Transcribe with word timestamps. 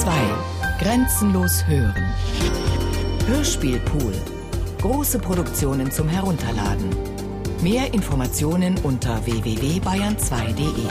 2. 0.00 0.10
Grenzenlos 0.78 1.66
hören. 1.66 2.04
Hörspielpool. 3.26 4.12
Große 4.82 5.18
Produktionen 5.18 5.90
zum 5.90 6.06
Herunterladen. 6.06 6.90
Mehr 7.62 7.94
Informationen 7.94 8.76
unter 8.82 9.24
www.bayern2.de. 9.24 10.86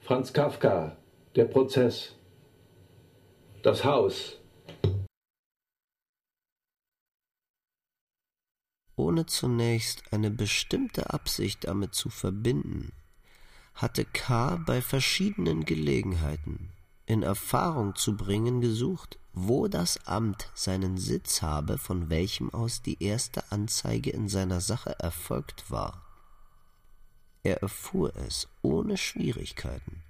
Franz 0.00 0.32
Kafka, 0.32 0.96
der 1.34 1.46
Prozess. 1.46 2.14
Das 3.64 3.84
Haus. 3.84 4.38
Ohne 9.08 9.24
zunächst 9.24 10.02
eine 10.12 10.30
bestimmte 10.30 11.14
Absicht 11.14 11.64
damit 11.64 11.94
zu 11.94 12.10
verbinden, 12.10 12.92
hatte 13.72 14.04
K. 14.04 14.56
bei 14.56 14.82
verschiedenen 14.82 15.64
Gelegenheiten 15.64 16.68
in 17.06 17.22
Erfahrung 17.22 17.94
zu 17.96 18.18
bringen 18.18 18.60
gesucht, 18.60 19.18
wo 19.32 19.66
das 19.66 20.06
Amt 20.06 20.50
seinen 20.52 20.98
Sitz 20.98 21.40
habe, 21.40 21.78
von 21.78 22.10
welchem 22.10 22.52
aus 22.52 22.82
die 22.82 23.02
erste 23.02 23.50
Anzeige 23.50 24.10
in 24.10 24.28
seiner 24.28 24.60
Sache 24.60 24.94
erfolgt 24.98 25.70
war. 25.70 26.02
Er 27.42 27.62
erfuhr 27.62 28.14
es 28.14 28.46
ohne 28.60 28.98
Schwierigkeiten. 28.98 30.02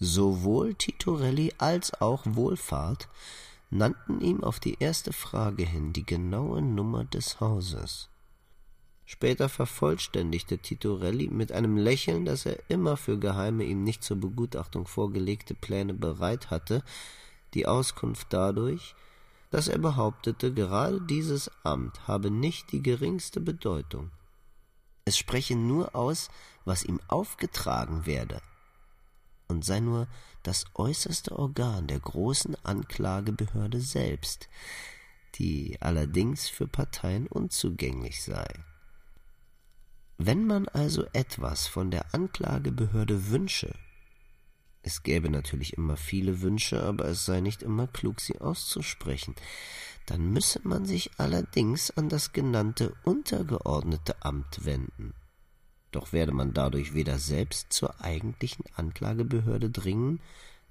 Sowohl 0.00 0.72
Titorelli 0.72 1.52
als 1.58 2.00
auch 2.00 2.22
Wohlfahrt 2.24 3.10
nannten 3.68 4.22
ihm 4.22 4.42
auf 4.42 4.60
die 4.60 4.78
erste 4.80 5.12
Frage 5.12 5.66
hin 5.66 5.92
die 5.92 6.06
genaue 6.06 6.62
Nummer 6.62 7.04
des 7.04 7.38
Hauses. 7.38 8.08
Später 9.08 9.48
vervollständigte 9.48 10.58
Titorelli 10.58 11.28
mit 11.28 11.52
einem 11.52 11.76
Lächeln, 11.76 12.24
das 12.24 12.44
er 12.44 12.58
immer 12.68 12.96
für 12.96 13.18
geheime, 13.20 13.62
ihm 13.62 13.84
nicht 13.84 14.02
zur 14.02 14.16
Begutachtung 14.16 14.86
vorgelegte 14.86 15.54
Pläne 15.54 15.94
bereit 15.94 16.50
hatte, 16.50 16.82
die 17.54 17.66
Auskunft 17.66 18.26
dadurch, 18.30 18.96
dass 19.50 19.68
er 19.68 19.78
behauptete, 19.78 20.52
gerade 20.52 21.00
dieses 21.00 21.50
Amt 21.62 22.08
habe 22.08 22.32
nicht 22.32 22.72
die 22.72 22.82
geringste 22.82 23.40
Bedeutung. 23.40 24.10
Es 25.04 25.16
spreche 25.16 25.54
nur 25.54 25.94
aus, 25.94 26.28
was 26.64 26.82
ihm 26.82 27.00
aufgetragen 27.06 28.06
werde, 28.06 28.42
und 29.46 29.64
sei 29.64 29.78
nur 29.78 30.08
das 30.42 30.64
äußerste 30.74 31.38
Organ 31.38 31.86
der 31.86 32.00
großen 32.00 32.56
Anklagebehörde 32.64 33.80
selbst, 33.80 34.48
die 35.36 35.76
allerdings 35.80 36.48
für 36.48 36.66
Parteien 36.66 37.28
unzugänglich 37.28 38.24
sei. 38.24 38.48
Wenn 40.18 40.46
man 40.46 40.68
also 40.68 41.04
etwas 41.12 41.66
von 41.66 41.90
der 41.90 42.14
Anklagebehörde 42.14 43.30
wünsche, 43.30 43.74
es 44.82 45.02
gäbe 45.02 45.28
natürlich 45.28 45.72
immer 45.76 45.96
viele 45.96 46.42
Wünsche, 46.42 46.80
aber 46.82 47.06
es 47.06 47.26
sei 47.26 47.40
nicht 47.40 47.62
immer 47.62 47.88
klug, 47.88 48.20
sie 48.20 48.40
auszusprechen, 48.40 49.34
dann 50.06 50.32
müsse 50.32 50.60
man 50.62 50.86
sich 50.86 51.10
allerdings 51.18 51.90
an 51.90 52.08
das 52.08 52.32
genannte 52.32 52.94
untergeordnete 53.02 54.22
Amt 54.24 54.64
wenden. 54.64 55.12
Doch 55.90 56.12
werde 56.12 56.30
man 56.30 56.54
dadurch 56.54 56.94
weder 56.94 57.18
selbst 57.18 57.72
zur 57.72 58.00
eigentlichen 58.00 58.64
Anklagebehörde 58.76 59.70
dringen, 59.70 60.20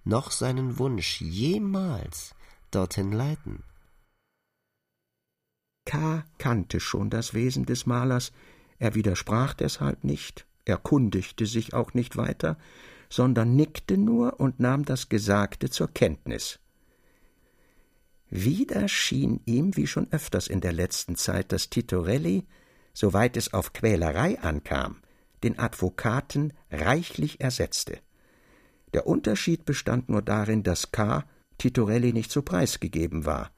noch 0.06 0.32
seinen 0.32 0.78
Wunsch 0.80 1.20
jemals 1.20 2.36
dorthin 2.72 3.12
leiten. 3.12 3.64
K. 5.86 6.24
kannte 6.38 6.80
schon 6.80 7.10
das 7.10 7.34
Wesen 7.34 7.66
des 7.66 7.86
Malers, 7.86 8.32
er 8.80 8.96
widersprach 8.96 9.54
deshalb 9.54 10.04
nicht, 10.04 10.46
erkundigte 10.66 11.46
sich 11.46 11.74
auch 11.74 11.94
nicht 11.94 12.18
weiter, 12.18 12.58
sondern 13.10 13.56
nickte 13.56 13.98
nur 13.98 14.40
und 14.40 14.60
nahm 14.60 14.86
das 14.86 15.10
Gesagte 15.10 15.70
zur 15.70 15.88
Kenntnis. 15.88 16.60
Wieder 18.30 18.88
schien 18.88 19.40
ihm, 19.46 19.76
wie 19.78 19.88
schon 19.88 20.12
öfters 20.12 20.48
in 20.48 20.62
der 20.62 20.74
letzten 20.74 21.16
Zeit, 21.16 21.52
dass 21.52 21.70
Titorelli, 21.70 22.46
soweit 22.94 23.38
es 23.38 23.54
auf 23.54 23.74
Quälerei 23.74 24.40
ankam, 24.40 24.98
den 25.44 25.60
Advokaten 25.60 26.54
reichlich 26.72 27.40
ersetzte. 27.40 28.00
Der 28.94 29.08
Unterschied 29.08 29.66
bestand 29.66 30.10
nur 30.10 30.22
darin, 30.22 30.64
dass 30.64 30.92
K. 30.92 31.24
Titorelli 31.58 32.14
nicht 32.14 32.32
so 32.32 32.42
preisgegeben 32.42 33.26
war 33.26 33.52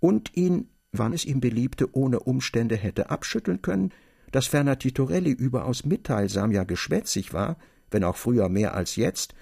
und 0.00 0.36
ihn, 0.36 0.70
wann 0.92 1.12
es 1.12 1.24
ihm 1.24 1.40
beliebte, 1.40 1.94
ohne 1.94 2.20
Umstände 2.20 2.76
hätte 2.76 3.10
abschütteln 3.10 3.62
können, 3.62 3.92
dass 4.30 4.46
ferner 4.46 4.78
Titorelli 4.78 5.30
überaus 5.30 5.84
mitteilsam, 5.84 6.52
ja 6.52 6.64
geschwätzig 6.64 7.32
war, 7.32 7.56
wenn 7.90 8.04
auch 8.04 8.16
früher 8.16 8.48
mehr 8.48 8.74
als 8.74 8.96
jetzt, 8.96 9.34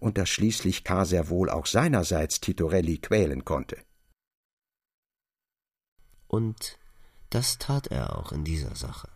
und 0.00 0.16
dass 0.18 0.28
schließlich 0.28 0.84
K. 0.84 1.04
sehr 1.04 1.28
wohl 1.28 1.50
auch 1.50 1.66
seinerseits 1.66 2.40
Titorelli 2.40 2.98
quälen 2.98 3.44
konnte. 3.44 3.76
Und 6.26 6.78
das 7.30 7.58
tat 7.58 7.88
er 7.88 8.18
auch 8.18 8.32
in 8.32 8.44
dieser 8.44 8.74
Sache, 8.76 9.08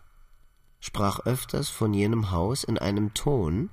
sprach 0.79 1.19
öfters 1.21 1.69
von 1.69 1.93
jenem 1.93 2.31
Haus 2.31 2.63
in 2.63 2.77
einem 2.77 3.13
Ton, 3.13 3.69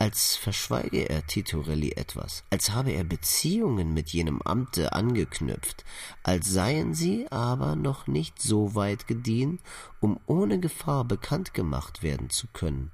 als 0.00 0.34
verschweige 0.34 1.10
er 1.10 1.26
Titorelli 1.26 1.92
etwas, 1.92 2.42
als 2.48 2.70
habe 2.70 2.90
er 2.92 3.04
Beziehungen 3.04 3.92
mit 3.92 4.08
jenem 4.08 4.40
Amte 4.40 4.94
angeknüpft, 4.94 5.84
als 6.22 6.48
seien 6.48 6.94
sie 6.94 7.30
aber 7.30 7.76
noch 7.76 8.06
nicht 8.06 8.40
so 8.40 8.74
weit 8.74 9.06
gediehen, 9.06 9.60
um 10.00 10.18
ohne 10.24 10.58
Gefahr 10.58 11.04
bekannt 11.04 11.52
gemacht 11.52 12.02
werden 12.02 12.30
zu 12.30 12.46
können. 12.46 12.90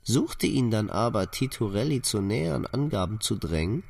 Suchte 0.00 0.46
ihn 0.46 0.70
dann 0.70 0.88
aber 0.88 1.30
Titorelli 1.30 2.00
zu 2.00 2.22
näheren 2.22 2.64
Angaben 2.66 3.20
zu 3.20 3.36
drängen, 3.36 3.84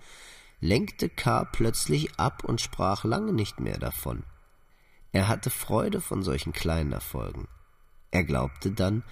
lenkte 0.59 1.09
K. 1.09 1.45
plötzlich 1.45 2.19
ab 2.19 2.43
und 2.43 2.61
sprach 2.61 3.05
lange 3.05 3.33
nicht 3.33 3.61
mehr 3.61 3.79
davon. 3.79 4.25
Er 5.13 5.29
hatte 5.29 5.51
Freude 5.51 6.01
von 6.01 6.25
solchen 6.25 6.53
kleinen 6.53 6.91
Erfolgen. 6.91 7.47
Er 8.11 8.25
glaubte 8.25 8.73
dann, 8.73 9.05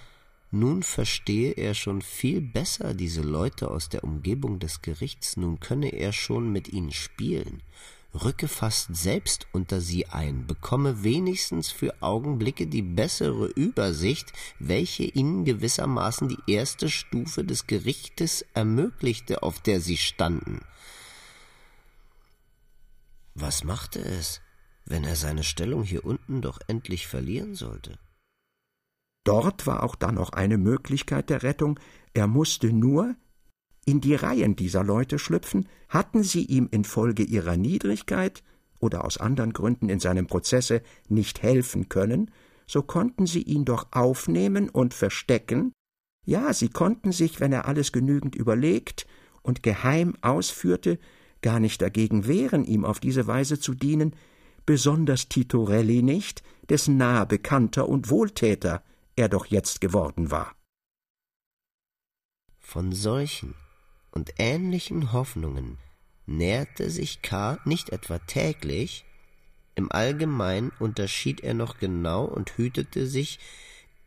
nun 0.51 0.81
verstehe 0.83 1.51
er 1.51 1.73
schon 1.73 2.01
viel 2.01 2.41
besser 2.41 2.93
diese 2.93 3.21
Leute 3.21 3.69
aus 3.69 3.89
der 3.89 4.03
Umgebung 4.03 4.59
des 4.59 4.81
Gerichts, 4.81 5.37
nun 5.37 5.59
könne 5.59 5.89
er 5.89 6.11
schon 6.11 6.51
mit 6.51 6.67
ihnen 6.69 6.91
spielen, 6.91 7.61
rücke 8.13 8.47
fast 8.47 8.95
selbst 8.95 9.47
unter 9.51 9.79
sie 9.79 10.07
ein, 10.07 10.47
bekomme 10.47 11.03
wenigstens 11.03 11.71
für 11.71 12.01
Augenblicke 12.01 12.67
die 12.67 12.81
bessere 12.81 13.45
Übersicht, 13.47 14.33
welche 14.57 15.03
ihnen 15.03 15.45
gewissermaßen 15.45 16.29
die 16.29 16.51
erste 16.51 16.89
Stufe 16.89 17.43
des 17.43 17.67
Gerichtes 17.67 18.43
ermöglichte, 18.53 19.43
auf 19.43 19.61
der 19.61 19.79
sie 19.79 19.97
standen. 19.97 20.61
Was 23.35 23.63
machte 23.63 23.99
es, 23.99 24.41
wenn 24.85 25.03
er 25.03 25.15
seine 25.15 25.43
Stellung 25.43 25.83
hier 25.83 26.03
unten 26.03 26.41
doch 26.41 26.59
endlich 26.67 27.07
verlieren 27.07 27.53
sollte? 27.53 27.99
Dort 29.29 29.67
war 29.67 29.83
auch 29.83 29.93
dann 29.93 30.15
noch 30.15 30.31
eine 30.33 30.57
Möglichkeit 30.57 31.29
der 31.29 31.43
Rettung, 31.43 31.79
er 32.15 32.25
musste 32.25 32.73
nur 32.73 33.13
in 33.85 34.01
die 34.01 34.15
Reihen 34.15 34.55
dieser 34.55 34.83
Leute 34.83 35.19
schlüpfen, 35.19 35.69
hatten 35.87 36.23
sie 36.23 36.45
ihm 36.45 36.67
infolge 36.71 37.21
ihrer 37.21 37.55
Niedrigkeit 37.55 38.41
oder 38.79 39.05
aus 39.05 39.19
anderen 39.19 39.53
Gründen 39.53 39.87
in 39.87 39.99
seinem 39.99 40.25
Prozesse 40.25 40.81
nicht 41.09 41.43
helfen 41.43 41.89
können, 41.89 42.31
so 42.65 42.81
konnten 42.81 43.27
sie 43.27 43.43
ihn 43.43 43.65
doch 43.65 43.89
aufnehmen 43.91 44.67
und 44.67 44.95
verstecken, 44.95 45.73
ja, 46.25 46.51
sie 46.51 46.69
konnten 46.69 47.11
sich, 47.11 47.39
wenn 47.39 47.53
er 47.53 47.67
alles 47.67 47.91
genügend 47.91 48.33
überlegt 48.33 49.05
und 49.43 49.61
geheim 49.61 50.15
ausführte, 50.21 50.97
gar 51.43 51.59
nicht 51.59 51.83
dagegen 51.83 52.25
wehren, 52.25 52.65
ihm 52.65 52.83
auf 52.83 52.99
diese 52.99 53.27
Weise 53.27 53.59
zu 53.59 53.75
dienen, 53.75 54.15
besonders 54.65 55.29
Titorelli 55.29 56.01
nicht, 56.01 56.41
dessen 56.67 56.97
nahe 56.97 57.27
Bekannter 57.27 57.87
und 57.87 58.09
Wohltäter 58.09 58.81
er 59.19 59.27
doch 59.27 59.47
jetzt 59.47 59.81
geworden 59.81 60.31
war. 60.31 60.55
Von 62.57 62.93
solchen 62.93 63.53
und 64.11 64.31
ähnlichen 64.37 65.11
Hoffnungen 65.11 65.77
näherte 66.25 66.89
sich 66.89 67.21
K. 67.21 67.59
nicht 67.65 67.89
etwa 67.89 68.19
täglich, 68.19 69.03
im 69.75 69.91
Allgemeinen 69.91 70.71
unterschied 70.79 71.41
er 71.41 71.53
noch 71.53 71.79
genau 71.79 72.23
und 72.25 72.57
hütete 72.57 73.07
sich, 73.07 73.39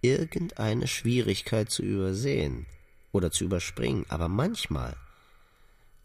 irgendeine 0.00 0.88
Schwierigkeit 0.88 1.70
zu 1.70 1.82
übersehen 1.82 2.66
oder 3.12 3.30
zu 3.30 3.44
überspringen, 3.44 4.06
aber 4.08 4.28
manchmal, 4.28 4.96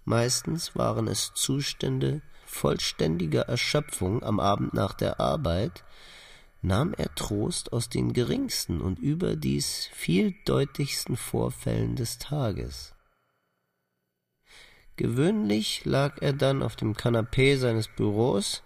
meistens 0.03 0.75
waren 0.75 1.07
es 1.07 1.31
Zustände 1.33 2.21
vollständiger 2.45 3.43
Erschöpfung 3.43 4.21
am 4.21 4.39
Abend 4.39 4.73
nach 4.73 4.93
der 4.93 5.19
Arbeit, 5.19 5.83
nahm 6.67 6.93
er 6.93 7.13
Trost 7.15 7.73
aus 7.73 7.89
den 7.89 8.13
geringsten 8.13 8.81
und 8.81 8.99
überdies 8.99 9.89
vieldeutigsten 9.93 11.15
Vorfällen 11.15 11.95
des 11.95 12.19
Tages. 12.19 12.93
Gewöhnlich 14.97 15.85
lag 15.85 16.21
er 16.21 16.33
dann 16.33 16.61
auf 16.61 16.75
dem 16.75 16.95
Kanapee 16.95 17.55
seines 17.55 17.87
Büros, 17.87 18.63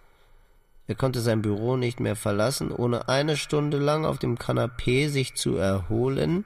Er 0.87 0.95
konnte 0.95 1.21
sein 1.21 1.41
Büro 1.41 1.77
nicht 1.77 2.01
mehr 2.01 2.17
verlassen, 2.17 2.69
ohne 2.69 3.07
eine 3.07 3.37
Stunde 3.37 3.77
lang 3.77 4.03
auf 4.03 4.19
dem 4.19 4.37
Kanapee 4.37 5.07
sich 5.07 5.35
zu 5.35 5.55
erholen 5.55 6.43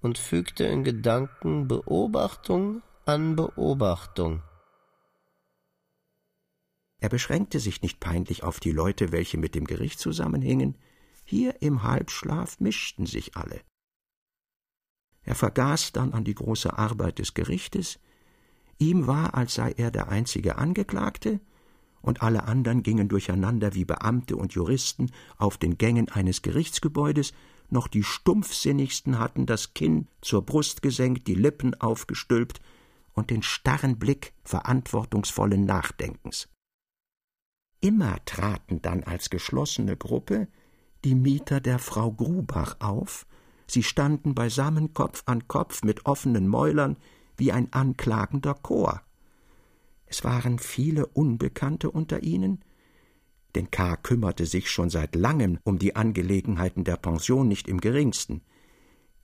und 0.00 0.18
fügte 0.18 0.64
in 0.64 0.82
Gedanken 0.82 1.68
Beobachtung 1.68 2.82
an 3.04 3.36
Beobachtung. 3.36 4.42
Er 7.02 7.08
beschränkte 7.08 7.58
sich 7.58 7.82
nicht 7.82 7.98
peinlich 7.98 8.44
auf 8.44 8.60
die 8.60 8.70
Leute, 8.70 9.10
welche 9.10 9.36
mit 9.36 9.56
dem 9.56 9.64
Gericht 9.64 9.98
zusammenhingen, 9.98 10.76
hier 11.24 11.60
im 11.60 11.82
Halbschlaf 11.82 12.60
mischten 12.60 13.06
sich 13.06 13.36
alle. 13.36 13.60
Er 15.24 15.34
vergaß 15.34 15.90
dann 15.90 16.12
an 16.12 16.22
die 16.22 16.36
große 16.36 16.78
Arbeit 16.78 17.18
des 17.18 17.34
Gerichtes, 17.34 17.98
ihm 18.78 19.08
war, 19.08 19.34
als 19.34 19.54
sei 19.54 19.72
er 19.72 19.90
der 19.90 20.10
einzige 20.10 20.58
Angeklagte, 20.58 21.40
und 22.02 22.22
alle 22.22 22.44
anderen 22.44 22.84
gingen 22.84 23.08
durcheinander 23.08 23.74
wie 23.74 23.84
Beamte 23.84 24.36
und 24.36 24.52
Juristen 24.52 25.10
auf 25.38 25.58
den 25.58 25.78
Gängen 25.78 26.08
eines 26.08 26.40
Gerichtsgebäudes, 26.40 27.32
noch 27.68 27.88
die 27.88 28.04
stumpfsinnigsten 28.04 29.18
hatten 29.18 29.44
das 29.46 29.74
Kinn 29.74 30.06
zur 30.20 30.46
Brust 30.46 30.82
gesenkt, 30.82 31.26
die 31.26 31.34
Lippen 31.34 31.74
aufgestülpt 31.80 32.60
und 33.12 33.30
den 33.30 33.42
starren 33.42 33.98
Blick 33.98 34.34
verantwortungsvollen 34.44 35.64
Nachdenkens. 35.64 36.48
Immer 37.82 38.24
traten 38.26 38.80
dann 38.80 39.02
als 39.02 39.28
geschlossene 39.28 39.96
Gruppe 39.96 40.46
die 41.04 41.16
Mieter 41.16 41.60
der 41.60 41.80
Frau 41.80 42.12
Grubach 42.12 42.76
auf, 42.78 43.26
sie 43.66 43.82
standen 43.82 44.36
beisammen 44.36 44.94
Kopf 44.94 45.24
an 45.26 45.48
Kopf 45.48 45.82
mit 45.82 46.06
offenen 46.06 46.46
Mäulern 46.46 46.96
wie 47.36 47.50
ein 47.50 47.72
anklagender 47.72 48.54
Chor. 48.54 49.02
Es 50.06 50.22
waren 50.22 50.60
viele 50.60 51.06
Unbekannte 51.08 51.90
unter 51.90 52.22
ihnen, 52.22 52.64
denn 53.56 53.72
K. 53.72 53.96
kümmerte 53.96 54.46
sich 54.46 54.70
schon 54.70 54.88
seit 54.88 55.16
langem 55.16 55.58
um 55.64 55.80
die 55.80 55.96
Angelegenheiten 55.96 56.84
der 56.84 56.96
Pension 56.96 57.48
nicht 57.48 57.66
im 57.66 57.80
geringsten. 57.80 58.42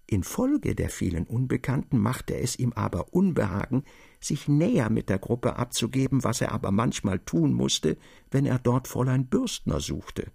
Infolge 0.09 0.75
der 0.75 0.91
vielen 0.91 1.29
Unbekannten 1.29 1.99
machte 1.99 2.37
es 2.37 2.59
ihm 2.59 2.73
aber 2.73 3.15
Unbehagen, 3.15 3.85
sich 4.21 4.49
näher 4.49 4.91
mit 4.91 5.09
der 5.09 5.19
Gruppe 5.19 5.57
abzugeben, 5.57 6.25
was 6.25 6.41
er 6.41 6.53
aber 6.53 6.71
manchmal 6.71 7.19
tun 7.21 7.53
musste, 7.53 7.97
wenn 8.31 8.47
er 8.47 8.59
dort 8.59 8.89
Fräulein 8.89 9.27
Bürstner 9.27 9.81
suchte. 9.81 10.31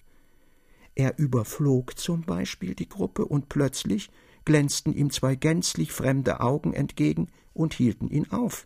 Er 0.96 1.18
überflog 1.18 1.98
zum 1.98 2.22
Beispiel 2.22 2.76
die 2.76 2.90
Gruppe, 2.90 3.26
und 3.26 3.50
plötzlich 3.50 4.10
glänzten 4.46 4.94
ihm 4.94 5.10
zwei 5.10 5.36
gänzlich 5.36 5.92
fremde 5.92 6.40
Augen 6.40 6.74
entgegen 6.74 7.30
und 7.54 7.74
hielten 7.74 8.10
ihn 8.10 8.30
auf. 8.32 8.66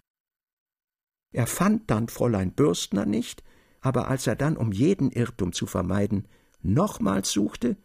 Er 1.33 1.47
fand 1.47 1.89
dann 1.89 2.07
Fräulein 2.07 2.51
Bürstner 2.51 3.05
nicht, 3.05 3.43
aber 3.81 4.07
als 4.07 4.27
er 4.27 4.35
dann, 4.35 4.57
um 4.57 4.71
jeden 4.71 5.11
Irrtum 5.11 5.53
zu 5.53 5.65
vermeiden, 5.65 6.27
nochmals 6.61 7.31
suchte, 7.31 7.77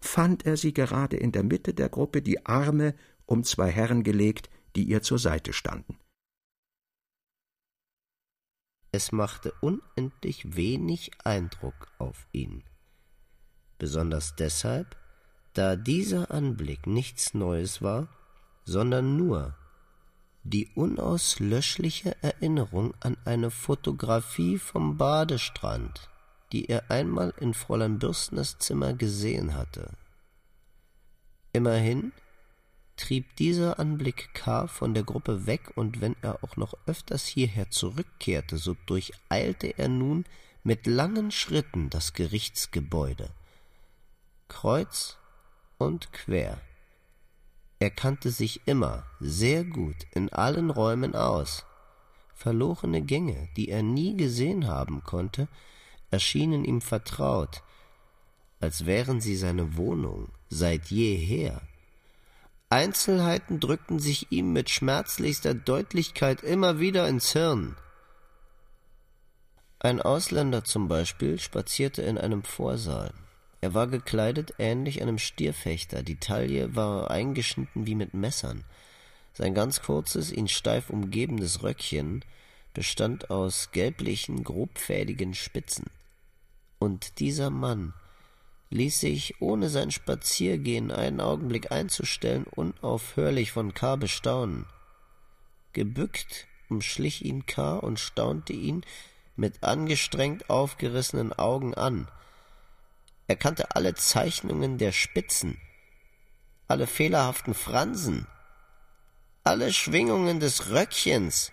fand 0.00 0.46
er 0.46 0.56
sie 0.56 0.72
gerade 0.72 1.16
in 1.16 1.32
der 1.32 1.42
Mitte 1.42 1.74
der 1.74 1.88
Gruppe, 1.88 2.22
die 2.22 2.46
Arme 2.46 2.94
um 3.26 3.44
zwei 3.44 3.70
Herren 3.70 4.04
gelegt, 4.04 4.48
die 4.74 4.84
ihr 4.84 5.02
zur 5.02 5.18
Seite 5.18 5.52
standen. 5.52 5.98
Es 8.90 9.12
machte 9.12 9.52
unendlich 9.60 10.56
wenig 10.56 11.10
Eindruck 11.24 11.88
auf 11.98 12.26
ihn, 12.32 12.64
besonders 13.78 14.34
deshalb, 14.36 14.96
da 15.52 15.76
dieser 15.76 16.30
Anblick 16.30 16.86
nichts 16.86 17.34
Neues 17.34 17.82
war, 17.82 18.08
sondern 18.64 19.16
nur 19.16 19.54
die 20.42 20.68
unauslöschliche 20.74 22.16
Erinnerung 22.22 22.94
an 23.00 23.16
eine 23.24 23.50
Fotografie 23.50 24.58
vom 24.58 24.96
Badestrand, 24.96 26.08
die 26.52 26.68
er 26.70 26.90
einmal 26.90 27.34
in 27.38 27.52
Fräulein 27.52 27.98
Bürstners 27.98 28.58
Zimmer 28.58 28.94
gesehen 28.94 29.54
hatte. 29.54 29.92
Immerhin 31.52 32.12
trieb 32.98 33.36
dieser 33.36 33.78
Anblick 33.78 34.34
K. 34.34 34.66
von 34.66 34.92
der 34.92 35.04
Gruppe 35.04 35.46
weg, 35.46 35.72
und 35.76 36.02
wenn 36.02 36.16
er 36.20 36.44
auch 36.44 36.56
noch 36.56 36.74
öfters 36.86 37.26
hierher 37.26 37.70
zurückkehrte, 37.70 38.58
so 38.58 38.76
durcheilte 38.86 39.68
er 39.78 39.88
nun 39.88 40.26
mit 40.62 40.86
langen 40.86 41.30
Schritten 41.30 41.88
das 41.88 42.12
Gerichtsgebäude, 42.12 43.30
kreuz 44.48 45.16
und 45.78 46.12
quer. 46.12 46.60
Er 47.78 47.90
kannte 47.90 48.30
sich 48.30 48.66
immer 48.66 49.04
sehr 49.20 49.64
gut 49.64 49.96
in 50.12 50.32
allen 50.32 50.70
Räumen 50.70 51.14
aus. 51.14 51.64
Verlorene 52.34 53.02
Gänge, 53.02 53.48
die 53.56 53.68
er 53.68 53.82
nie 53.82 54.16
gesehen 54.16 54.66
haben 54.66 55.04
konnte, 55.04 55.48
erschienen 56.10 56.64
ihm 56.64 56.80
vertraut, 56.80 57.62
als 58.60 58.86
wären 58.86 59.20
sie 59.20 59.36
seine 59.36 59.76
Wohnung 59.76 60.28
seit 60.48 60.86
jeher. 60.86 61.62
Einzelheiten 62.70 63.60
drückten 63.60 63.98
sich 63.98 64.30
ihm 64.30 64.52
mit 64.52 64.68
schmerzlichster 64.68 65.54
Deutlichkeit 65.54 66.42
immer 66.42 66.78
wieder 66.78 67.08
ins 67.08 67.32
Hirn. 67.32 67.76
Ein 69.80 70.02
Ausländer 70.02 70.64
zum 70.64 70.86
Beispiel 70.86 71.38
spazierte 71.38 72.02
in 72.02 72.18
einem 72.18 72.42
Vorsaal. 72.42 73.14
Er 73.62 73.72
war 73.72 73.86
gekleidet 73.86 74.54
ähnlich 74.58 75.00
einem 75.00 75.18
Stierfechter, 75.18 76.02
die 76.02 76.16
Taille 76.16 76.76
war 76.76 77.10
eingeschnitten 77.10 77.86
wie 77.86 77.94
mit 77.94 78.12
Messern. 78.12 78.64
Sein 79.32 79.54
ganz 79.54 79.80
kurzes, 79.80 80.30
ihn 80.30 80.48
steif 80.48 80.90
umgebendes 80.90 81.62
Röckchen 81.62 82.22
bestand 82.74 83.30
aus 83.30 83.70
gelblichen, 83.72 84.44
grobfädigen 84.44 85.34
Spitzen. 85.34 85.86
Und 86.78 87.18
dieser 87.18 87.50
Mann 87.50 87.94
ließ 88.70 89.00
sich, 89.00 89.40
ohne 89.40 89.70
sein 89.70 89.90
Spaziergehen 89.90 90.90
einen 90.90 91.20
Augenblick 91.20 91.72
einzustellen, 91.72 92.44
unaufhörlich 92.44 93.52
von 93.52 93.74
K. 93.74 93.96
bestaunen. 93.96 94.66
Gebückt 95.72 96.46
umschlich 96.68 97.24
ihn 97.24 97.46
K. 97.46 97.76
und 97.76 97.98
staunte 97.98 98.52
ihn 98.52 98.84
mit 99.36 99.62
angestrengt 99.62 100.50
aufgerissenen 100.50 101.32
Augen 101.32 101.74
an. 101.74 102.08
Er 103.26 103.36
kannte 103.36 103.74
alle 103.74 103.94
Zeichnungen 103.94 104.78
der 104.78 104.92
Spitzen, 104.92 105.58
alle 106.66 106.86
fehlerhaften 106.86 107.54
Fransen, 107.54 108.26
alle 109.44 109.72
Schwingungen 109.72 110.40
des 110.40 110.70
Röckchens 110.70 111.52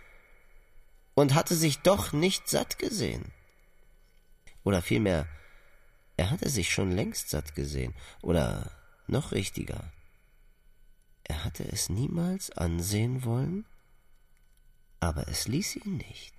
und 1.14 1.34
hatte 1.34 1.56
sich 1.56 1.80
doch 1.80 2.12
nicht 2.12 2.50
satt 2.50 2.80
gesehen. 2.80 3.32
Oder 4.64 4.82
vielmehr, 4.82 5.28
er 6.18 6.32
hatte 6.32 6.50
sich 6.50 6.72
schon 6.72 6.92
längst 6.92 7.30
satt 7.30 7.56
gesehen, 7.56 7.94
oder 8.22 8.72
noch 9.08 9.32
richtiger, 9.32 9.92
er 11.24 11.44
hatte 11.44 11.68
es 11.72 11.90
niemals 11.90 12.52
ansehen 12.52 13.26
wollen, 13.26 13.66
aber 15.00 15.28
es 15.28 15.48
ließ 15.48 15.78
ihn 15.78 15.98
nicht. 15.98 16.36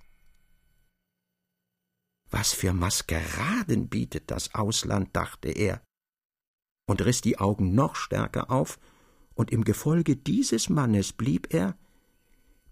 Was 2.29 2.53
für 2.53 2.73
Maskeraden 2.73 3.89
bietet 3.89 4.31
das 4.31 4.55
Ausland, 4.55 5.15
dachte 5.15 5.49
er, 5.49 5.81
und 6.87 7.03
riß 7.03 7.21
die 7.21 7.37
Augen 7.37 7.75
noch 7.75 7.95
stärker 7.95 8.49
auf, 8.49 8.79
und 9.35 9.51
im 9.51 9.63
Gefolge 9.63 10.15
dieses 10.15 10.69
Mannes 10.69 11.13
blieb 11.13 11.53
er, 11.53 11.77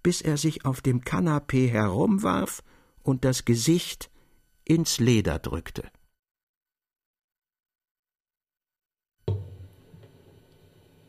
bis 0.02 0.22
er 0.22 0.38
sich 0.38 0.66
auf 0.66 0.82
dem 0.82 1.02
Kanapee 1.02 1.68
herumwarf 1.68 2.64
und 3.04 3.24
das 3.24 3.46
Gesicht 3.46 4.10
ins 4.64 5.00
Leder 5.00 5.38
drückte. 5.38 5.92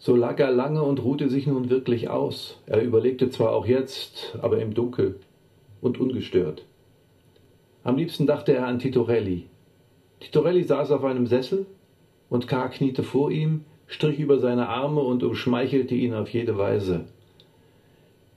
So 0.07 0.15
lag 0.15 0.39
er 0.39 0.53
lange 0.53 0.85
und 0.85 1.03
ruhte 1.03 1.29
sich 1.29 1.49
nun 1.49 1.69
wirklich 1.69 2.09
aus. 2.09 2.63
Er 2.67 2.81
überlegte 2.81 3.29
zwar 3.29 3.53
auch 3.53 3.67
jetzt, 3.67 4.39
aber 4.41 4.61
im 4.61 4.73
Dunkel 4.73 5.19
und 5.81 5.99
ungestört. 5.99 6.65
Am 7.83 7.97
liebsten 7.97 8.25
dachte 8.25 8.53
er 8.53 8.69
an 8.69 8.79
Titorelli. 8.79 9.47
Titorelli 10.21 10.63
saß 10.63 10.93
auf 10.93 11.03
einem 11.03 11.27
Sessel 11.27 11.67
und 12.29 12.47
K. 12.47 12.69
kniete 12.69 13.03
vor 13.03 13.33
ihm, 13.33 13.65
strich 13.89 14.21
über 14.21 14.39
seine 14.39 14.69
Arme 14.69 15.01
und 15.01 15.25
umschmeichelte 15.25 15.97
ihn 15.97 16.15
auf 16.15 16.29
jede 16.29 16.57
Weise. 16.57 17.07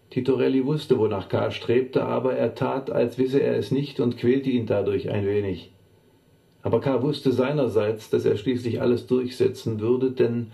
Titorelli 0.09 0.65
wusste, 0.65 0.97
wonach 0.97 1.29
K. 1.29 1.51
strebte, 1.51 2.03
aber 2.03 2.33
er 2.33 2.55
tat, 2.55 2.89
als 2.89 3.19
wisse 3.19 3.43
er 3.43 3.55
es 3.57 3.69
nicht 3.69 3.99
und 3.99 4.17
quälte 4.17 4.49
ihn 4.49 4.65
dadurch 4.65 5.11
ein 5.11 5.27
wenig. 5.27 5.71
Aber 6.63 6.81
K. 6.81 7.03
wusste 7.03 7.31
seinerseits, 7.31 8.09
dass 8.09 8.25
er 8.25 8.37
schließlich 8.37 8.81
alles 8.81 9.05
durchsetzen 9.05 9.79
würde, 9.79 10.09
denn 10.09 10.47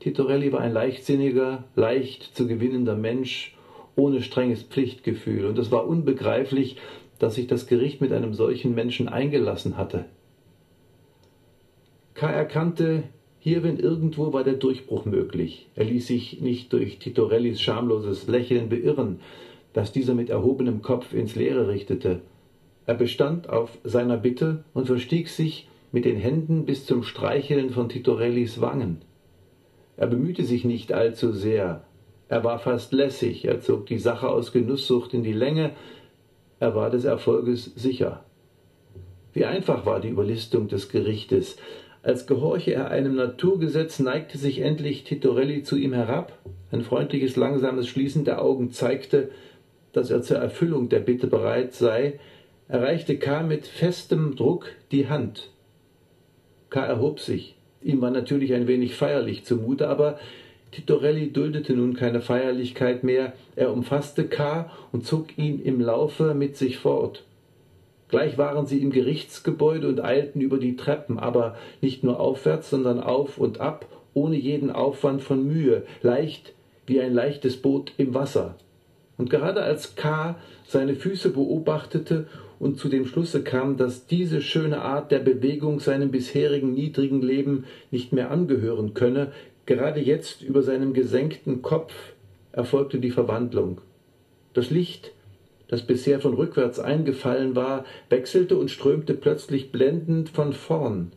Titorelli 0.00 0.52
war 0.52 0.60
ein 0.60 0.72
leichtsinniger, 0.72 1.64
leicht 1.74 2.36
zu 2.36 2.46
gewinnender 2.46 2.96
Mensch, 2.96 3.56
ohne 3.96 4.22
strenges 4.22 4.62
Pflichtgefühl, 4.62 5.46
und 5.46 5.58
es 5.58 5.70
war 5.70 5.86
unbegreiflich, 5.86 6.76
dass 7.18 7.34
sich 7.34 7.46
das 7.46 7.66
Gericht 7.66 8.00
mit 8.00 8.12
einem 8.12 8.34
solchen 8.34 8.74
Menschen 8.74 9.08
eingelassen 9.08 9.76
hatte. 9.76 10.04
K. 12.14 12.30
erkannte, 12.30 13.04
hierin 13.38 13.78
irgendwo 13.78 14.32
war 14.32 14.44
der 14.44 14.54
Durchbruch 14.54 15.04
möglich. 15.04 15.68
Er 15.74 15.84
ließ 15.84 16.06
sich 16.06 16.40
nicht 16.40 16.72
durch 16.72 16.98
Titorellis 16.98 17.60
schamloses 17.60 18.26
Lächeln 18.26 18.68
beirren, 18.68 19.20
das 19.72 19.92
dieser 19.92 20.14
mit 20.14 20.30
erhobenem 20.30 20.82
Kopf 20.82 21.12
ins 21.12 21.34
Leere 21.36 21.68
richtete. 21.68 22.20
Er 22.86 22.94
bestand 22.94 23.48
auf 23.48 23.76
seiner 23.84 24.16
Bitte 24.16 24.64
und 24.72 24.86
verstieg 24.86 25.28
sich 25.28 25.68
mit 25.92 26.04
den 26.04 26.16
Händen 26.16 26.64
bis 26.64 26.86
zum 26.86 27.02
Streicheln 27.02 27.70
von 27.70 27.88
Titorellis 27.88 28.60
Wangen. 28.60 29.02
Er 29.96 30.06
bemühte 30.06 30.44
sich 30.44 30.64
nicht 30.64 30.92
allzu 30.92 31.32
sehr, 31.32 31.84
er 32.28 32.42
war 32.42 32.58
fast 32.58 32.92
lässig, 32.92 33.44
er 33.44 33.60
zog 33.60 33.86
die 33.86 33.98
Sache 33.98 34.28
aus 34.28 34.52
Genusssucht 34.52 35.14
in 35.14 35.22
die 35.22 35.32
Länge, 35.32 35.72
er 36.58 36.74
war 36.74 36.90
des 36.90 37.04
Erfolges 37.04 37.72
sicher. 37.76 38.24
Wie 39.32 39.44
einfach 39.44 39.86
war 39.86 40.00
die 40.00 40.08
Überlistung 40.08 40.68
des 40.68 40.88
Gerichtes. 40.88 41.56
Als 42.02 42.26
gehorche 42.26 42.72
er 42.72 42.90
einem 42.90 43.14
Naturgesetz, 43.14 43.98
neigte 43.98 44.38
sich 44.38 44.60
endlich 44.60 45.04
Titorelli 45.04 45.62
zu 45.62 45.76
ihm 45.76 45.92
herab. 45.92 46.38
Ein 46.72 46.82
freundliches, 46.82 47.36
langsames 47.36 47.86
Schließen 47.86 48.24
der 48.24 48.42
Augen 48.42 48.70
zeigte, 48.70 49.30
dass 49.92 50.10
er 50.10 50.22
zur 50.22 50.38
Erfüllung 50.38 50.88
der 50.88 51.00
Bitte 51.00 51.26
bereit 51.26 51.74
sei. 51.74 52.18
Er 52.68 52.82
reichte 52.82 53.18
K. 53.18 53.42
mit 53.42 53.66
festem 53.66 54.36
Druck 54.36 54.68
die 54.90 55.08
Hand. 55.08 55.50
K. 56.70 56.84
erhob 56.84 57.20
sich. 57.20 57.55
Ihm 57.86 58.00
war 58.00 58.10
natürlich 58.10 58.52
ein 58.52 58.66
wenig 58.66 58.96
feierlich 58.96 59.44
zumute, 59.44 59.86
aber 59.86 60.18
Titorelli 60.72 61.32
duldete 61.32 61.72
nun 61.72 61.94
keine 61.94 62.20
Feierlichkeit 62.20 63.04
mehr, 63.04 63.32
er 63.54 63.72
umfasste 63.72 64.24
K. 64.24 64.68
und 64.90 65.06
zog 65.06 65.38
ihn 65.38 65.62
im 65.62 65.80
Laufe 65.80 66.34
mit 66.34 66.56
sich 66.56 66.78
fort. 66.78 67.22
Gleich 68.08 68.38
waren 68.38 68.66
sie 68.66 68.78
im 68.82 68.90
Gerichtsgebäude 68.90 69.88
und 69.88 70.02
eilten 70.02 70.40
über 70.40 70.58
die 70.58 70.74
Treppen, 70.74 71.20
aber 71.20 71.54
nicht 71.80 72.02
nur 72.02 72.18
aufwärts, 72.18 72.70
sondern 72.70 72.98
auf 72.98 73.38
und 73.38 73.60
ab, 73.60 73.86
ohne 74.14 74.34
jeden 74.36 74.72
Aufwand 74.72 75.22
von 75.22 75.46
Mühe, 75.46 75.84
leicht 76.02 76.54
wie 76.86 77.00
ein 77.00 77.14
leichtes 77.14 77.56
Boot 77.56 77.92
im 77.98 78.14
Wasser. 78.14 78.56
Und 79.16 79.30
gerade 79.30 79.62
als 79.62 79.94
K. 79.94 80.34
seine 80.66 80.96
Füße 80.96 81.30
beobachtete 81.30 82.26
und 82.58 82.78
zu 82.78 82.88
dem 82.88 83.06
Schlusse 83.06 83.42
kam, 83.42 83.76
dass 83.76 84.06
diese 84.06 84.40
schöne 84.40 84.82
Art 84.82 85.10
der 85.10 85.18
Bewegung 85.18 85.80
seinem 85.80 86.10
bisherigen 86.10 86.72
niedrigen 86.72 87.22
Leben 87.22 87.64
nicht 87.90 88.12
mehr 88.12 88.30
angehören 88.30 88.94
könne, 88.94 89.32
Gerade 89.66 90.00
jetzt 90.00 90.42
über 90.42 90.62
seinem 90.62 90.94
gesenkten 90.94 91.60
Kopf 91.60 91.92
erfolgte 92.52 93.00
die 93.00 93.10
Verwandlung. 93.10 93.80
Das 94.54 94.70
Licht, 94.70 95.12
das 95.66 95.82
bisher 95.82 96.20
von 96.20 96.34
rückwärts 96.34 96.78
eingefallen 96.78 97.56
war, 97.56 97.84
wechselte 98.08 98.56
und 98.56 98.70
strömte 98.70 99.14
plötzlich 99.14 99.72
blendend 99.72 100.28
von 100.28 100.52
vorn. 100.52 101.10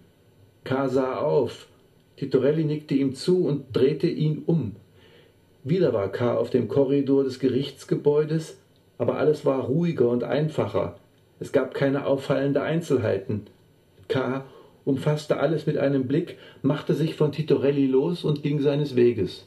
K. 0.64 0.90
sah 0.90 1.20
auf. 1.20 1.68
Titorelli 2.18 2.66
nickte 2.66 2.96
ihm 2.96 3.14
zu 3.14 3.46
und 3.46 3.66
drehte 3.72 4.08
ihn 4.08 4.42
um. 4.48 4.76
Wieder 5.64 5.94
war 5.94 6.12
K. 6.12 6.36
auf 6.36 6.50
dem 6.50 6.68
Korridor 6.68 7.24
des 7.24 7.40
Gerichtsgebäudes, 7.40 8.58
aber 8.98 9.18
alles 9.18 9.46
war 9.46 9.66
ruhiger 9.66 10.10
und 10.10 10.24
einfacher. 10.24 10.98
Es 11.40 11.52
gab 11.52 11.74
keine 11.74 12.06
auffallende 12.06 12.62
Einzelheiten. 12.62 13.48
K 14.08 14.44
umfasste 14.86 15.38
alles 15.38 15.66
mit 15.66 15.78
einem 15.78 16.08
Blick, 16.08 16.38
machte 16.62 16.94
sich 16.94 17.16
von 17.16 17.32
Titorelli 17.32 17.86
los 17.86 18.24
und 18.24 18.44
ging 18.44 18.60
seines 18.60 18.96
Weges. 18.96 19.46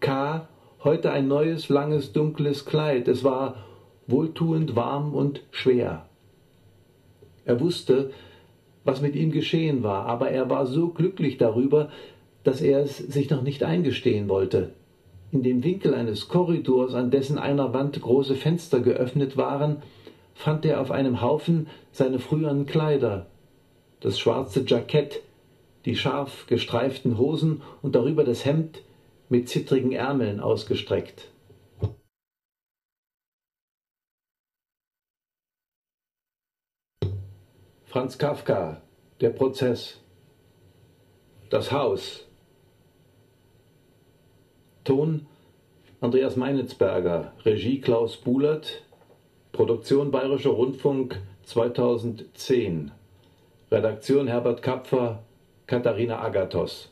K. 0.00 0.48
heute 0.82 1.12
ein 1.12 1.28
neues, 1.28 1.68
langes, 1.68 2.12
dunkles 2.12 2.64
Kleid. 2.64 3.06
Es 3.06 3.22
war 3.22 3.64
wohltuend, 4.06 4.76
warm 4.76 5.14
und 5.14 5.42
schwer. 5.50 6.06
Er 7.44 7.60
wusste, 7.60 8.10
was 8.84 9.00
mit 9.00 9.14
ihm 9.14 9.30
geschehen 9.30 9.82
war, 9.82 10.06
aber 10.06 10.30
er 10.30 10.50
war 10.50 10.66
so 10.66 10.88
glücklich 10.88 11.36
darüber, 11.36 11.90
dass 12.44 12.60
er 12.60 12.80
es 12.80 12.96
sich 12.96 13.30
noch 13.30 13.42
nicht 13.42 13.62
eingestehen 13.62 14.28
wollte. 14.28 14.72
In 15.32 15.42
dem 15.42 15.62
Winkel 15.62 15.94
eines 15.94 16.28
Korridors, 16.28 16.94
an 16.94 17.10
dessen 17.10 17.38
einer 17.38 17.72
Wand 17.72 18.00
große 18.00 18.34
Fenster 18.34 18.80
geöffnet 18.80 19.36
waren, 19.36 19.82
fand 20.40 20.64
er 20.64 20.80
auf 20.80 20.90
einem 20.90 21.20
Haufen 21.20 21.68
seine 21.92 22.18
früheren 22.18 22.64
Kleider, 22.64 23.26
das 24.00 24.18
schwarze 24.18 24.64
Jackett, 24.66 25.22
die 25.84 25.96
scharf 25.96 26.46
gestreiften 26.46 27.18
Hosen 27.18 27.62
und 27.82 27.94
darüber 27.94 28.24
das 28.24 28.46
Hemd 28.46 28.82
mit 29.28 29.50
zittrigen 29.50 29.92
Ärmeln 29.92 30.40
ausgestreckt. 30.40 31.28
Franz 37.84 38.16
Kafka, 38.16 38.80
der 39.20 39.30
Prozess. 39.30 40.00
Das 41.50 41.70
Haus. 41.70 42.26
Ton 44.84 45.26
Andreas 46.00 46.36
Meinitzberger, 46.36 47.34
Regie 47.44 47.80
Klaus 47.80 48.16
Buhlert, 48.16 48.82
Produktion 49.52 50.10
Bayerischer 50.10 50.50
Rundfunk 50.50 51.16
2010. 51.46 52.92
Redaktion 53.70 54.28
Herbert 54.28 54.62
Kapfer, 54.62 55.18
Katharina 55.66 56.18
Agathos. 56.24 56.88